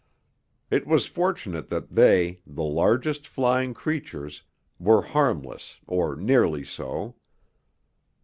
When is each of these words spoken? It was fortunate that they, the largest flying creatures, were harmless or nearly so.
It 0.71 0.87
was 0.87 1.05
fortunate 1.05 1.69
that 1.69 1.91
they, 1.93 2.41
the 2.47 2.63
largest 2.63 3.27
flying 3.27 3.75
creatures, 3.75 4.41
were 4.79 5.03
harmless 5.03 5.77
or 5.85 6.15
nearly 6.15 6.63
so. 6.63 7.17